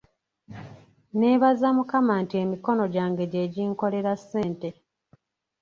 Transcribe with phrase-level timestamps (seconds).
[1.13, 4.69] Nneebaza Mukama nti emikono gyange gye ginkolera ssente.